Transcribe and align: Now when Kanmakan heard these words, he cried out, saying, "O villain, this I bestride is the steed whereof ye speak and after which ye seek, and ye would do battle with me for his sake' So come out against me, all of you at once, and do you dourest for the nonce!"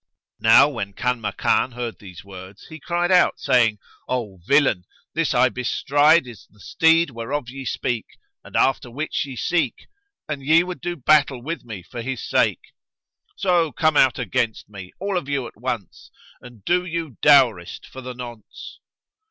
Now 0.39 0.67
when 0.67 0.93
Kanmakan 0.93 1.73
heard 1.75 1.99
these 1.99 2.25
words, 2.25 2.65
he 2.69 2.79
cried 2.79 3.11
out, 3.11 3.39
saying, 3.39 3.77
"O 4.09 4.39
villain, 4.47 4.85
this 5.13 5.35
I 5.35 5.47
bestride 5.49 6.25
is 6.25 6.47
the 6.49 6.59
steed 6.59 7.11
whereof 7.11 7.49
ye 7.51 7.65
speak 7.65 8.17
and 8.43 8.55
after 8.55 8.89
which 8.89 9.23
ye 9.27 9.35
seek, 9.35 9.85
and 10.27 10.41
ye 10.43 10.63
would 10.63 10.81
do 10.81 10.95
battle 10.95 11.43
with 11.43 11.63
me 11.65 11.83
for 11.83 12.01
his 12.01 12.27
sake' 12.27 12.73
So 13.35 13.71
come 13.71 13.95
out 13.95 14.17
against 14.17 14.67
me, 14.67 14.91
all 14.99 15.19
of 15.19 15.29
you 15.29 15.45
at 15.45 15.55
once, 15.61 16.09
and 16.41 16.65
do 16.65 16.83
you 16.83 17.17
dourest 17.21 17.85
for 17.85 18.01
the 18.01 18.15
nonce!" 18.15 18.79